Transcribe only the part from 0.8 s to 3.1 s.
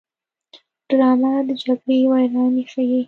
ډرامه د جګړې ویرانۍ ښيي